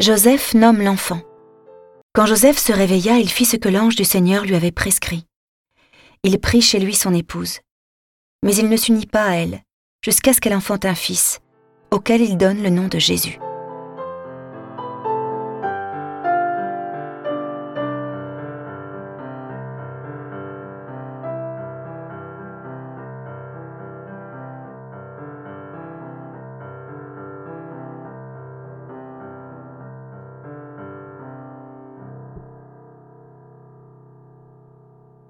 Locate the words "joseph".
0.00-0.54, 2.24-2.56